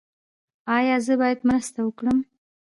[0.77, 2.17] ایا زه باید مرسته وکړم؟